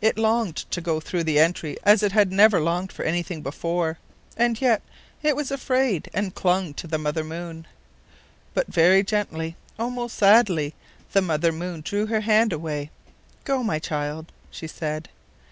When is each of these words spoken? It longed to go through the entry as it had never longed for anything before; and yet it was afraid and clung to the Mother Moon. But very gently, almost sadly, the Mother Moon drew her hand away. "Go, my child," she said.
It 0.00 0.16
longed 0.20 0.54
to 0.70 0.80
go 0.80 1.00
through 1.00 1.24
the 1.24 1.40
entry 1.40 1.76
as 1.82 2.04
it 2.04 2.12
had 2.12 2.30
never 2.30 2.60
longed 2.60 2.92
for 2.92 3.04
anything 3.04 3.42
before; 3.42 3.98
and 4.36 4.60
yet 4.60 4.82
it 5.20 5.34
was 5.34 5.50
afraid 5.50 6.08
and 6.14 6.32
clung 6.32 6.74
to 6.74 6.86
the 6.86 6.96
Mother 6.96 7.24
Moon. 7.24 7.66
But 8.54 8.68
very 8.68 9.02
gently, 9.02 9.56
almost 9.76 10.16
sadly, 10.16 10.74
the 11.10 11.22
Mother 11.22 11.50
Moon 11.50 11.80
drew 11.80 12.06
her 12.06 12.20
hand 12.20 12.52
away. 12.52 12.92
"Go, 13.42 13.64
my 13.64 13.80
child," 13.80 14.30
she 14.48 14.68
said. 14.68 15.08